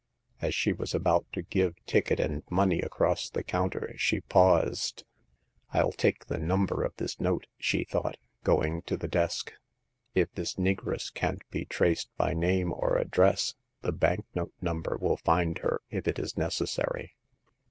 [0.41, 5.03] As she was about to give ticket and money across the counter she paused.
[5.73, 9.53] FU take the number of this note," she thought, going to the desk;
[10.15, 13.53] if this negress can't be traced by name or address,
[13.83, 17.13] the bank note number will find her if it is necessary."